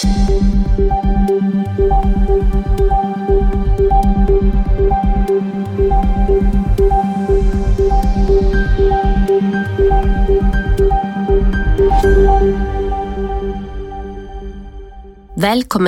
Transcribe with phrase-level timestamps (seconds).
[0.00, 0.12] Velkommen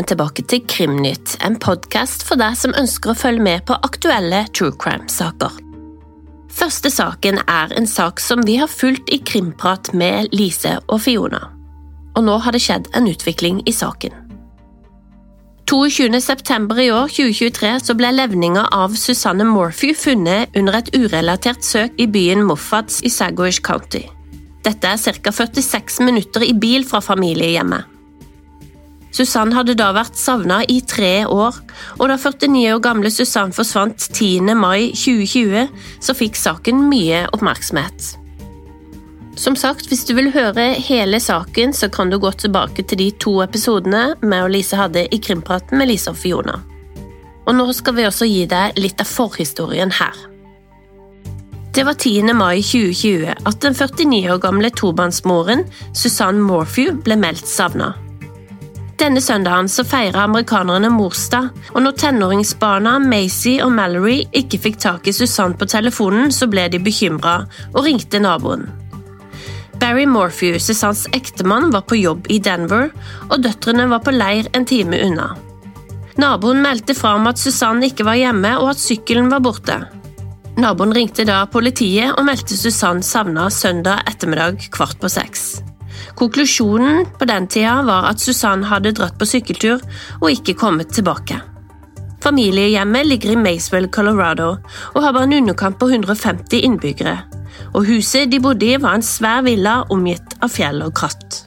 [0.05, 4.77] tilbake til Krimnytt, en podkast for deg som ønsker å følge med på aktuelle true
[4.77, 5.57] crime-saker.
[6.53, 11.62] Første saken er en sak som vi har fulgt i Krimprat med Lise og Fiona.
[12.17, 14.15] Og nå har det skjedd en utvikling i saken.
[15.73, 16.21] 22.
[16.21, 21.97] september i år 2023 så ble levninga av Susanne Morphy funnet under et urelatert søk
[21.97, 24.03] i byen Moffads i Sagoish County.
[24.67, 25.33] Dette er ca.
[25.33, 27.89] 46 minutter i bil fra familiehjemmet.
[29.13, 31.57] Susann hadde da vært savna i tre år,
[31.99, 34.53] og da 49 år gamle Susann forsvant 10.
[34.57, 35.69] mai 2020,
[36.01, 38.15] så fikk saken mye oppmerksomhet.
[39.37, 43.09] Som sagt, hvis du vil høre hele saken, så kan du gå tilbake til de
[43.17, 46.59] to episodene meg og Lise hadde i Krimpraten med Lise og Fiona.
[47.47, 50.21] Og nå skal vi også gi deg litt av forhistorien her.
[51.73, 52.35] Det var 10.
[52.37, 55.65] mai 2020 at den 49 år gamle tobarnsmoren
[55.97, 57.95] Susanne Morphew ble meldt savna.
[59.01, 65.09] Denne søndagen så feirer amerikanerne morsdag, og når tenåringsbarna Macy og Mallory ikke fikk tak
[65.09, 67.41] i Susanne på telefonen, så ble de bekymra
[67.73, 68.69] og ringte naboen.
[69.83, 72.93] Barry Morphew, Susannes ektemann, var på jobb i Denver,
[73.27, 75.33] og døtrene var på leir en time unna.
[76.23, 79.81] Naboen meldte fra om at Susanne ikke var hjemme og at sykkelen var borte.
[80.63, 85.65] Naboen ringte da politiet og meldte Susanne savna søndag ettermiddag kvart på seks.
[86.15, 89.83] Konklusjonen på den tida var at Susanne hadde dratt på sykkeltur
[90.21, 91.43] og ikke kommet tilbake.
[92.23, 94.53] Familiehjemmet ligger i Maysville, Colorado,
[94.95, 97.19] og har bare en underkant på 150 innbyggere.
[97.73, 101.41] Og huset de bodde i, var en svær villa omgitt av fjell og kratt.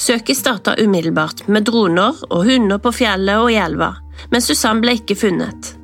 [0.00, 3.92] Søket starta umiddelbart, med droner og hunder på fjellet og i elva,
[4.30, 5.74] men Susann ble ikke funnet.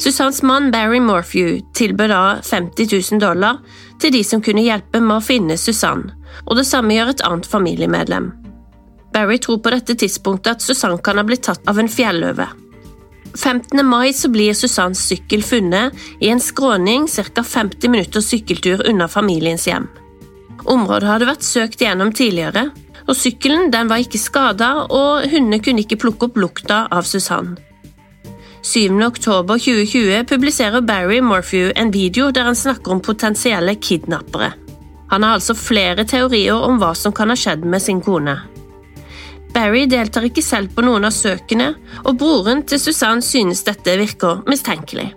[0.00, 3.58] Susannes mann Barry Morphew tilbød da 50 000 dollar
[4.00, 6.06] til de som kunne hjelpe med å finne Susann,
[6.46, 8.30] og det samme gjør et annet familiemedlem.
[9.12, 12.46] Barry tror på dette tidspunktet at Susann kan ha blitt tatt av en fjelløve.
[13.34, 13.86] 15.
[13.86, 17.42] mai så blir Susannes sykkel funnet i en skråning ca.
[17.42, 19.88] 50 minutter sykkeltur unna familiens hjem.
[20.64, 22.68] Området hadde vært søkt gjennom tidligere,
[23.08, 27.56] og sykkelen den var ikke skada, og hundene kunne ikke plukke opp lukta av Susann.
[28.62, 29.00] 7.
[29.06, 34.52] oktober 2020 publiserer Barry Morphew en video der han snakker om potensielle kidnappere.
[35.10, 38.36] Han har altså flere teorier om hva som kan ha skjedd med sin kone.
[39.54, 41.72] Barry deltar ikke selv på noen av søkene,
[42.04, 45.10] og broren til Susanne synes dette virker mistenkelig.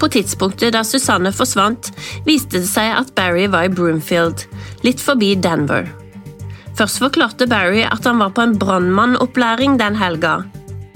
[0.00, 1.90] På tidspunktet da Susanne forsvant,
[2.24, 4.46] viste det seg at Barry var i Broomfield,
[4.84, 5.88] litt forbi Denver.
[6.78, 10.38] Først forklarte Barry at han var på en brannmannopplæring den helga,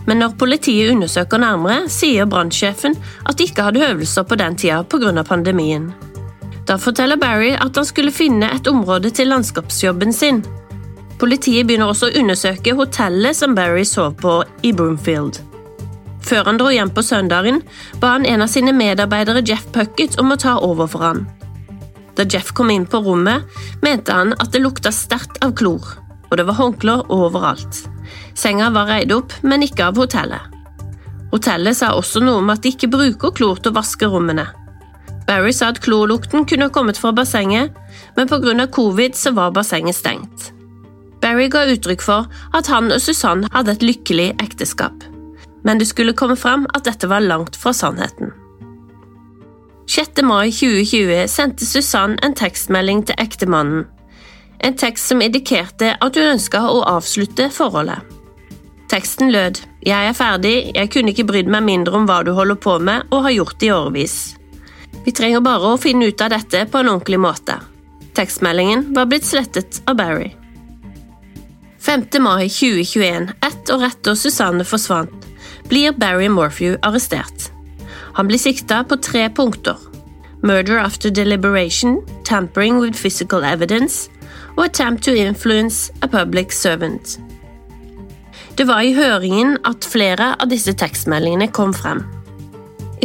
[0.06, 4.82] men når politiet undersøker nærmere, sier brannsjefen at de ikke hadde øvelser på den tida
[4.84, 5.22] pga.
[5.22, 5.92] pandemien.
[6.68, 10.42] Da forteller Barry at han skulle finne et område til landskapsjobben sin.
[11.20, 15.38] Politiet begynner også å undersøke hotellet som Barry sov på i Broomfield.
[16.24, 17.60] Før han dro hjem på søndagen,
[18.00, 21.26] ba han en av sine medarbeidere Jeff Puckett om å ta over for han.
[22.16, 23.44] Da Jeff kom inn på rommet,
[23.82, 25.84] mente han at det lukta sterkt av klor,
[26.30, 27.84] og det var håndklær overalt.
[28.34, 30.50] Senga var reid opp, men ikke av hotellet.
[31.34, 34.46] Hotellet sa også noe om at de ikke bruker klor til å vaske rommene.
[35.28, 37.72] Barry sa at klorlukten kunne kommet fra bassenget,
[38.16, 38.66] men pga.
[38.66, 40.52] covid så var bassenget stengt.
[41.24, 45.06] Barry ga uttrykk for at han og Susanne hadde et lykkelig ekteskap,
[45.64, 48.34] men det skulle komme fram at dette var langt fra sannheten.
[49.88, 50.20] 6.
[50.24, 53.86] mai 2020 sendte Susanne en tekstmelding til ektemannen,
[54.64, 58.04] en tekst som indikerte at hun ønska å avslutte forholdet.
[58.92, 62.60] Teksten lød Jeg er ferdig, jeg kunne ikke brydd meg mindre om hva du holder
[62.60, 64.16] på med og har gjort i årevis.
[65.04, 67.58] Vi trenger bare å finne ut av dette på en ordentlig måte.
[68.16, 70.30] Tekstmeldingen var blitt slettet av Barry.
[71.94, 72.06] 5.
[72.20, 75.26] mai 2021, ett år etter Susanne forsvant,
[75.70, 77.52] blir Barry Morphew arrestert.
[78.16, 79.76] Han blir sikta på tre punkter.
[80.42, 84.10] Murder after deliberation, tampering with physical evidence
[84.56, 87.20] og attempt to influence a public servant.
[88.58, 92.02] Det var i høringen at flere av disse tekstmeldingene kom frem.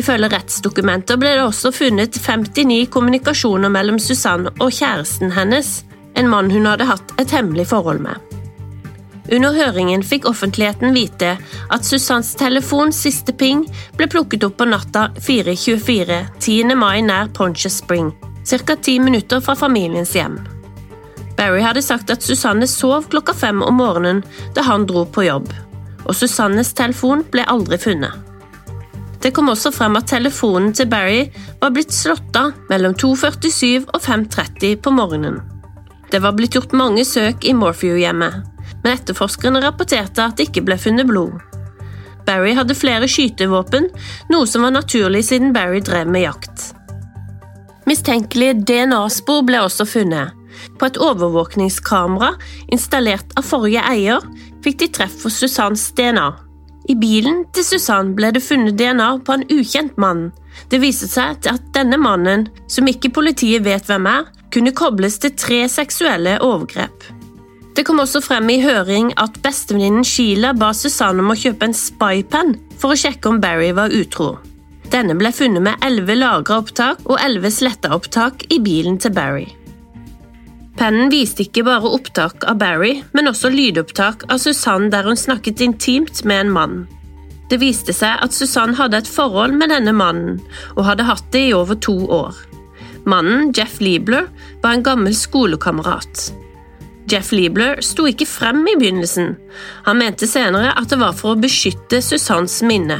[0.02, 5.84] Ifølge rettsdokumenter ble det også funnet 59 kommunikasjoner mellom Susanne og kjæresten hennes,
[6.18, 8.29] en mann hun hadde hatt et hemmelig forhold med.
[9.28, 11.36] Under høringen fikk offentligheten vite
[11.70, 13.66] at Susannes telefons siste ping
[13.98, 16.76] ble plukket opp på natta 4.24 10.
[16.80, 18.14] mai nær Pontius Spring,
[18.46, 18.76] ca.
[18.76, 20.40] ti minutter fra familiens hjem.
[21.38, 24.24] Barry hadde sagt at Susanne sov klokka fem om morgenen
[24.56, 25.54] da han dro på jobb,
[26.06, 28.26] og Susannes telefon ble aldri funnet.
[29.20, 31.26] Det kom også frem at telefonen til Barry
[31.62, 35.42] var blitt slått av mellom 2.47 og 5.30 på morgenen.
[36.10, 38.40] Det var blitt gjort mange søk i Morphew-hjemmet,
[38.84, 41.38] men etterforskerne rapporterte at det ikke ble funnet blod.
[42.28, 43.88] Barry hadde flere skytevåpen,
[44.30, 46.68] noe som var naturlig siden Barry drev med jakt.
[47.90, 50.36] Mistenkelige DNA-spor ble også funnet.
[50.78, 52.34] På et overvåkningskamera
[52.74, 54.26] installert av forrige eier
[54.64, 56.28] fikk de treff for Susannes DNA.
[56.90, 60.30] I bilen til Susann ble det funnet DNA på en ukjent mann.
[60.70, 65.36] Det viste seg at denne mannen, som ikke politiet vet hvem er, kunne kobles til
[65.38, 67.19] tre seksuelle overgrep.
[67.76, 71.78] Det kom også frem i høring at bestevenninnen Sheila ba Susanne om å kjøpe en
[71.78, 74.38] spypen for å sjekke om Barry var utro.
[74.90, 79.48] Denne ble funnet med elleve lagra opptak og elleve sletta opptak i bilen til Barry.
[80.80, 85.62] Pennen viste ikke bare opptak av Barry, men også lydopptak av Susanne der hun snakket
[85.62, 86.78] intimt med en mann.
[87.52, 90.38] Det viste seg at Susanne hadde et forhold med denne mannen,
[90.78, 92.38] og hadde hatt det i over to år.
[93.10, 94.30] Mannen, Jeff Liebler,
[94.64, 96.30] var en gammel skolekamerat.
[97.10, 99.34] Jeff Liebler sto ikke frem i begynnelsen.
[99.88, 103.00] Han mente senere at det var for å beskytte Susannes minne.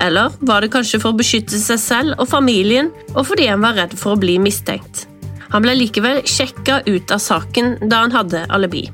[0.00, 3.74] Eller var det kanskje for å beskytte seg selv og familien, og fordi han var
[3.78, 5.06] redd for å bli mistenkt?
[5.50, 8.86] Han ble likevel sjekka ut av saken da han hadde alibi.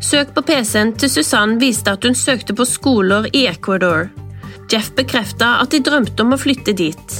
[0.00, 4.06] Søk på PC-en til Susann viste at hun søkte på skoler i Ecuador.
[4.70, 7.18] Jeff bekrefta at de drømte om å flytte dit.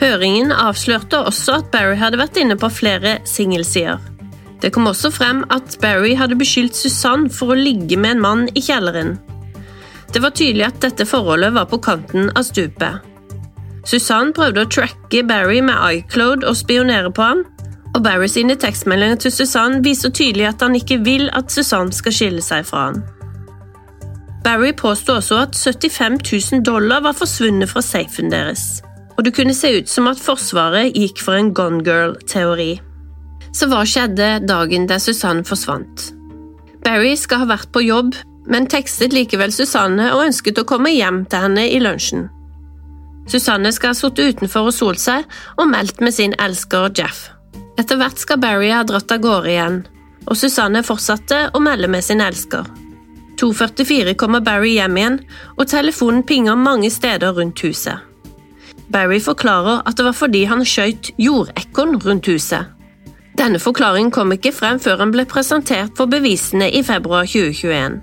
[0.00, 4.13] Høringen avslørte også at Barry hadde vært inne på flere singelsider.
[4.62, 8.44] Det kom også frem at Barry hadde beskyldt Susanne for å ligge med en mann
[8.54, 9.16] i kjelleren.
[10.14, 13.02] Det var tydelig at dette forholdet var på kanten av stupet.
[13.84, 17.42] Susanne prøvde å tracke Barry med iCloud og spionere på han,
[17.94, 22.14] og Barry sine tekstmeldinger til Susanne viser tydelig at han ikke vil at Susanne skal
[22.14, 23.04] skille seg fra han.
[24.44, 26.18] Barry påsto også at 75
[26.52, 28.82] 000 dollar var forsvunnet fra safen deres,
[29.16, 32.74] og det kunne se ut som at Forsvaret gikk for en Gone Girl-teori.
[33.54, 36.10] Så hva skjedde dagen der Susanne forsvant?
[36.84, 38.16] Barry skal ha vært på jobb,
[38.50, 42.26] men tekstet likevel Susanne og ønsket å komme hjem til henne i lunsjen.
[43.30, 45.24] Susanne skal ha sittet utenfor og solt seg
[45.56, 47.30] og meldt med sin elsker Jeff.
[47.80, 49.78] Etter hvert skal Barry ha dratt av gårde igjen,
[50.28, 52.66] og Susanne fortsatte å melde med sin elsker.
[53.40, 55.18] 2.44 kommer Barry hjem igjen,
[55.56, 58.02] og telefonen pinger mange steder rundt huset.
[58.92, 62.70] Barry forklarer at det var fordi han skjøt jordekorn rundt huset.
[63.38, 68.00] Denne forklaringen kom ikke frem før han ble presentert for bevisene i februar 2021.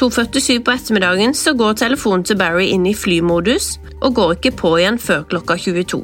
[0.00, 4.72] 2.47 på ettermiddagen så går telefonen til Barry inn i flymodus og går ikke på
[4.78, 6.00] igjen før klokka 22.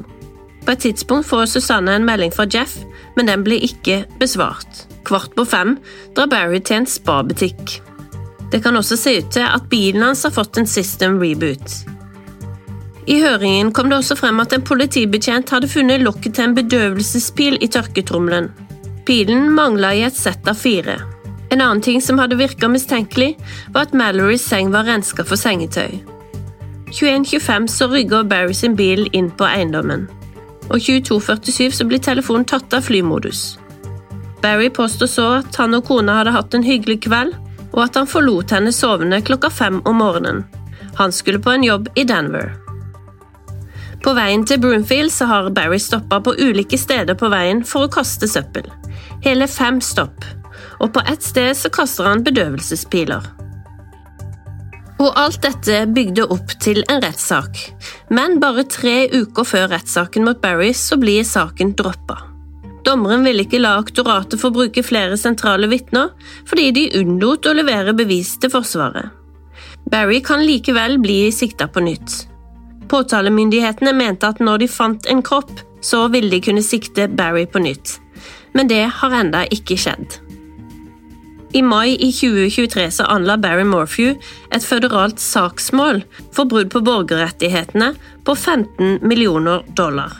[0.65, 2.75] På et tidspunkt får Susanne en melding fra Jeff,
[3.15, 4.85] men den blir ikke besvart.
[5.07, 5.77] Kvart på fem
[6.17, 7.77] drar Barry til en spabutikk.
[8.51, 11.96] Det kan også se ut til at bilen hans har fått en system reboot.
[13.07, 17.55] I høringen kom det også frem at en politibetjent hadde funnet lokket til en bedøvelsespil
[17.63, 18.49] i tørketrommelen.
[19.07, 20.97] Pilen mangla i et sett av fire.
[21.47, 23.37] En annen ting som hadde virka mistenkelig,
[23.71, 26.01] var at Malorys seng var renska for sengetøy.
[26.91, 30.07] 21.25 så rygger Barry sin bil inn på eiendommen
[30.69, 33.57] og 22.47 så blir telefonen tatt av flymodus.
[34.41, 37.35] Barry påstår så at han og kona hadde hatt en hyggelig kveld,
[37.73, 40.45] og at han forlot henne sovende klokka fem om morgenen.
[40.97, 42.53] Han skulle på en jobb i Denver.
[44.07, 47.91] På veien til Broomfield så har Barry stoppa på ulike steder på veien for å
[47.91, 48.69] kaste søppel.
[49.25, 50.23] Hele fem stopp,
[50.79, 53.25] og på ett sted så kaster han bedøvelsespiler.
[55.03, 57.59] Og alt dette bygde opp til en rettssak,
[58.07, 62.21] men bare tre uker før rettssaken mot Barry så blir saken droppa.
[62.87, 66.15] Dommeren ville ikke la aktoratet få bruke flere sentrale vitner,
[66.47, 69.11] fordi de unnlot å levere bevis til Forsvaret.
[69.91, 72.21] Barry kan likevel bli sikta på nytt.
[72.91, 75.51] Påtalemyndighetene mente at når de fant en kropp,
[75.81, 77.97] så ville de kunne sikte Barry på nytt,
[78.57, 80.17] men det har enda ikke skjedd.
[81.55, 84.15] I mai i 2023 så anla Barry Morphew
[84.51, 86.01] et føderalt saksmål
[86.35, 87.93] for brudd på borgerrettighetene
[88.27, 90.11] på 15 millioner dollar.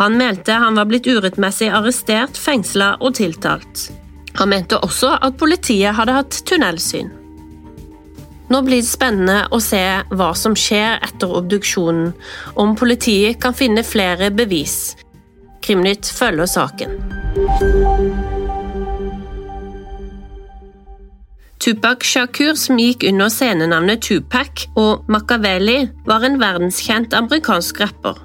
[0.00, 3.88] Han mente han var blitt urettmessig arrestert, fengsla og tiltalt.
[4.38, 7.10] Han mente også at politiet hadde hatt tunnelsyn.
[8.50, 12.10] Nå blir det spennende å se hva som skjer etter obduksjonen,
[12.58, 14.96] om politiet kan finne flere bevis.
[15.62, 16.96] Krimnytt følger saken.
[21.60, 28.18] Tupac Shakur, som gikk under scenenavnet Tupac, og Machiavelli, var en verdenskjent amerikansk rapper.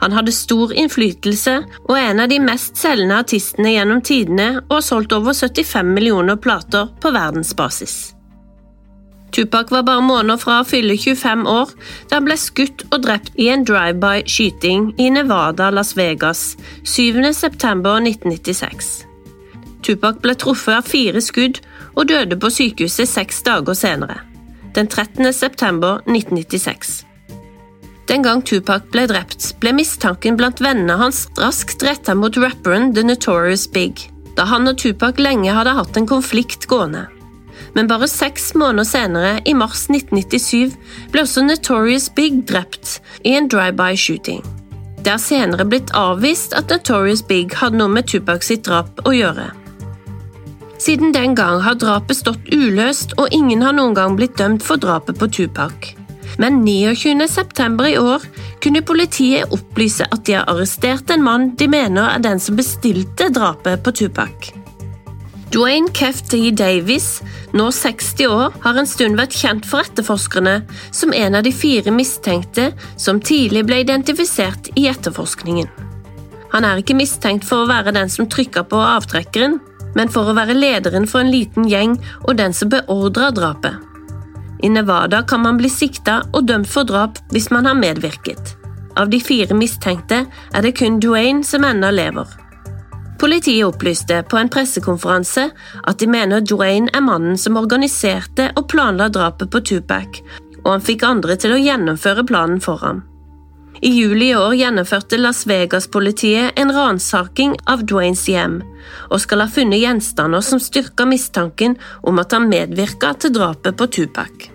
[0.00, 4.78] Han hadde stor innflytelse og er en av de mest selgende artistene gjennom tidene og
[4.78, 8.15] har solgt over 75 millioner plater på verdensbasis.
[9.32, 11.70] Tupac var bare måneder fra å fylle 25 år
[12.08, 19.04] da han ble skutt og drept i en drive-by-skyting i Nevada, Las Vegas 7.9.1996.
[19.86, 21.60] Tupac ble truffet av fire skudd
[21.94, 24.16] og døde på sykehuset seks dager senere,
[24.74, 25.32] den 13.
[25.32, 27.02] september 1996.
[28.06, 33.02] Den gang Tupac ble drept, ble mistanken blant vennene hans raskt retta mot rapperen The
[33.02, 34.06] Notorious Big,
[34.38, 37.08] da han og Tupac lenge hadde hatt en konflikt gående.
[37.76, 40.76] Men bare seks måneder senere, i mars 1997,
[41.12, 44.40] ble også Notorious Big drept i en drive-by-shooting.
[45.04, 49.12] Det har senere blitt avvist at Notorious Big hadde noe med Tupac sitt drap å
[49.14, 49.50] gjøre.
[50.82, 54.80] Siden den gang har drapet stått uløst, og ingen har noen gang blitt dømt for
[54.80, 55.94] drapet på Tupac
[56.38, 57.86] men 29.9.
[57.88, 58.22] i år
[58.62, 63.30] kunne politiet opplyse at de har arrestert en mann de mener er den som bestilte
[63.32, 64.52] drapet på Tupac.
[65.54, 67.22] Dwayne Kefty Davis,
[67.54, 70.56] nå 60 år, har en stund vært kjent for etterforskerne
[70.90, 75.70] som en av de fire mistenkte som tidlig ble identifisert i etterforskningen.
[76.50, 79.60] Han er ikke mistenkt for å være den som trykka på avtrekkeren,
[79.94, 83.78] men for å være lederen for en liten gjeng og den som beordra drapet.
[84.66, 88.56] I Nevada kan man bli sikta og dømt for drap hvis man har medvirket.
[88.96, 92.26] Av de fire mistenkte er det kun Duane som ennå lever.
[93.18, 95.48] Politiet opplyste på en pressekonferanse
[95.82, 100.20] at de mener Dwayne er mannen som organiserte og planla drapet på Tupac,
[100.64, 103.04] og han fikk andre til å gjennomføre planen for ham.
[103.80, 108.60] I juli i år gjennomførte Las Vegas-politiet en ransaking av Dwaynes hjem,
[109.10, 113.88] og skal ha funnet gjenstander som styrker mistanken om at han medvirka til drapet på
[113.98, 114.48] Tupac.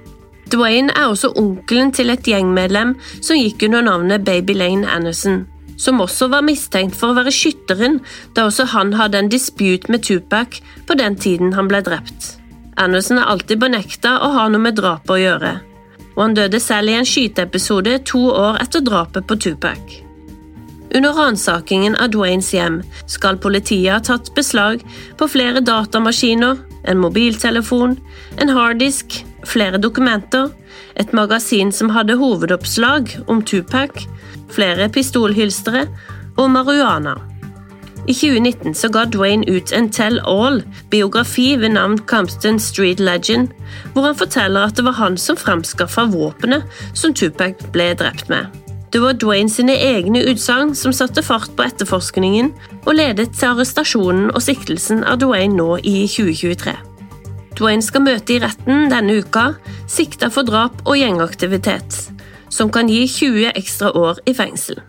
[0.52, 5.46] Dwayne er også onkelen til et gjengmedlem som gikk under navnet Baby Lane Anderson,
[5.82, 8.00] som også var mistenkt for å være skytteren
[8.38, 12.36] da også han hadde en dispute med Tupac på den tiden han ble drept.
[12.78, 15.58] Anderson har alltid benekta å ha noe med drapet å gjøre
[16.16, 20.00] og han døde selv i en skyteepisode to år etter drapet på Tupac.
[20.92, 24.84] Under ransakingen av Dwaynes hjem skal politiet ha tatt beslag
[25.18, 27.96] på flere datamaskiner, en mobiltelefon,
[28.42, 30.50] en harddisk, flere dokumenter,
[31.00, 34.04] et magasin som hadde hovedoppslag om Tupac,
[34.54, 35.88] flere pistolhylstre
[36.38, 37.18] og marihuana.
[38.10, 43.52] I 2019 så ga Dwayne ut en Tell All-biografi ved navn Compton Street Legend,
[43.94, 46.66] hvor han forteller at det var han som framskaffa våpenet
[46.98, 48.50] som Tupac ble drept med.
[48.92, 52.50] Det var Dwayne sine egne utsagn som satte fart på etterforskningen
[52.82, 56.74] og ledet til arrestasjonen og siktelsen av Dwayne nå i 2023.
[57.60, 59.54] Dwayne skal møte i retten denne uka,
[59.88, 62.02] sikta for drap og gjengaktivitet,
[62.52, 64.82] som kan gi 20 ekstra år i fengsel.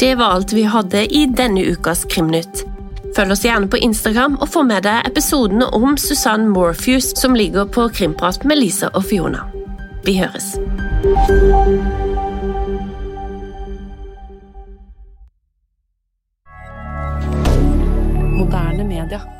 [0.00, 2.64] Det var alt vi hadde i denne ukas Krimnytt.
[3.16, 7.66] Følg oss gjerne på Instagram og få med deg episodene om Susanne Morpheus som ligger
[7.66, 9.44] på Krimprat med Lisa og Fiona.
[10.06, 10.54] Vi høres.
[18.38, 19.39] Moderne media.